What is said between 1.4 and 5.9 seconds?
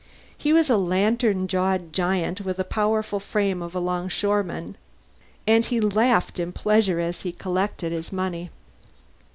jawed giant with the powerful frame of a longshoreman, and he